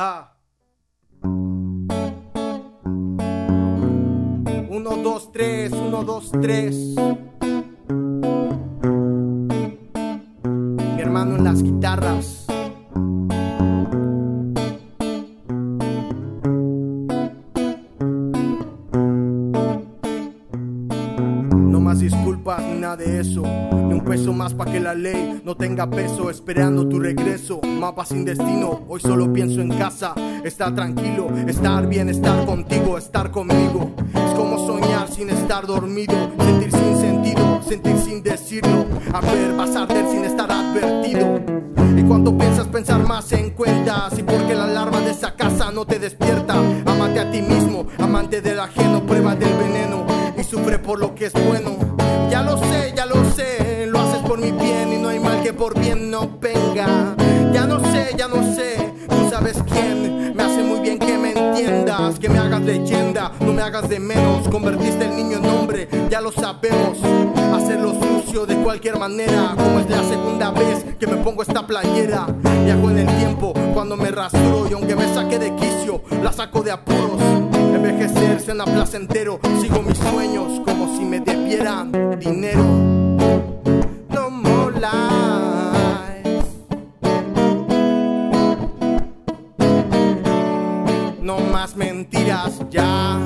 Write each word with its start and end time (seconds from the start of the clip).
Ah. 0.00 0.32
Uno, 4.70 4.96
dos, 5.02 5.32
tres, 5.32 5.72
uno, 5.72 6.04
dos, 6.04 6.30
tres. 6.40 6.94
Mi 10.94 11.00
hermano 11.00 11.34
en 11.34 11.42
las 11.42 11.64
guitarras. 11.64 12.46
No 21.56 21.80
más 21.80 21.98
disculpas 21.98 22.62
ni 22.62 22.78
nada 22.78 22.98
de 22.98 23.18
eso. 23.18 23.42
Peso 24.08 24.32
más 24.32 24.54
pa' 24.54 24.64
que 24.64 24.80
la 24.80 24.94
ley 24.94 25.42
no 25.44 25.54
tenga 25.54 25.88
peso. 25.90 26.30
Esperando 26.30 26.88
tu 26.88 26.98
regreso. 26.98 27.60
Mapa 27.62 28.06
sin 28.06 28.24
destino. 28.24 28.80
Hoy 28.88 29.00
solo 29.00 29.30
pienso 29.30 29.60
en 29.60 29.68
casa. 29.68 30.14
Estar 30.42 30.74
tranquilo, 30.74 31.28
estar 31.46 31.86
bien, 31.86 32.08
estar 32.08 32.46
contigo, 32.46 32.96
estar 32.96 33.30
conmigo. 33.30 33.90
Es 34.14 34.34
como 34.34 34.66
soñar 34.66 35.08
sin 35.08 35.28
estar 35.28 35.66
dormido. 35.66 36.14
Sentir 36.38 36.72
sin 36.72 36.96
sentido, 36.96 37.60
sentir 37.62 37.98
sin 37.98 38.22
decirlo. 38.22 38.86
A 39.12 39.20
ver, 39.20 39.54
vas 39.54 39.76
a 39.76 39.82
arder 39.82 40.06
sin 40.10 40.24
estar 40.24 40.50
advertido. 40.50 41.40
Y 41.94 42.02
cuando 42.04 42.36
piensas 42.36 42.66
pensar 42.66 43.06
más 43.06 43.30
en 43.32 43.50
cuentas. 43.50 44.18
Y 44.18 44.22
porque 44.22 44.54
la 44.54 44.64
alarma 44.64 45.00
de 45.00 45.10
esa 45.10 45.34
casa 45.34 45.70
no 45.70 45.84
te 45.84 45.98
despierta. 45.98 46.54
Amate 46.86 47.20
a 47.20 47.30
ti 47.30 47.42
mismo, 47.42 47.86
amante 47.98 48.40
del 48.40 48.58
ajeno, 48.58 49.04
prueba 49.04 49.34
del 49.34 49.52
veneno 49.52 50.06
y 50.38 50.44
sufre 50.44 50.78
por 50.78 50.98
lo 50.98 51.14
que 51.14 51.26
es 51.26 51.32
bueno. 51.32 51.76
Ya 52.30 52.42
lo 52.42 52.47
por 55.68 55.80
bien 55.80 56.10
no 56.10 56.38
venga. 56.40 57.14
Ya 57.52 57.66
no 57.66 57.80
sé, 57.92 58.14
ya 58.16 58.26
no 58.26 58.42
sé, 58.54 58.92
tú 59.08 59.28
sabes 59.30 59.58
quién. 59.70 60.34
Me 60.34 60.42
hace 60.42 60.62
muy 60.62 60.80
bien 60.80 60.98
que 60.98 61.18
me 61.18 61.32
entiendas, 61.32 62.18
que 62.18 62.28
me 62.28 62.38
hagas 62.38 62.62
leyenda, 62.62 63.32
no 63.40 63.52
me 63.52 63.60
hagas 63.60 63.88
de 63.88 63.98
menos. 63.98 64.48
Convertiste 64.48 65.04
el 65.04 65.16
niño 65.16 65.38
en 65.38 65.46
hombre, 65.46 65.88
ya 66.08 66.20
lo 66.20 66.32
sabemos. 66.32 66.98
Hacerlo 67.54 67.94
sucio 68.00 68.46
de 68.46 68.56
cualquier 68.56 68.98
manera, 68.98 69.54
como 69.56 69.80
es 69.80 69.90
la 69.90 70.02
segunda 70.04 70.50
vez 70.52 70.84
que 70.98 71.06
me 71.06 71.16
pongo 71.16 71.42
esta 71.42 71.66
playera. 71.66 72.26
Viajo 72.64 72.90
en 72.90 72.98
el 72.98 73.16
tiempo 73.18 73.52
cuando 73.74 73.96
me 73.96 74.10
rastro 74.10 74.66
y 74.70 74.72
aunque 74.72 74.96
me 74.96 75.12
saque 75.12 75.38
de 75.38 75.54
quicio, 75.56 76.02
la 76.22 76.32
saco 76.32 76.62
de 76.62 76.70
apuros. 76.70 77.20
Envejecerse 77.74 78.52
en 78.52 78.58
la 78.58 78.64
plaza 78.64 78.96
entero, 78.96 79.38
sigo 79.60 79.82
mis 79.82 79.98
sueños 79.98 80.60
como 80.64 80.96
si 80.96 81.04
me 81.04 81.20
debieran 81.20 81.92
dinero. 82.18 82.87
más 91.58 91.74
mentiras 91.74 92.60
ya. 92.70 93.18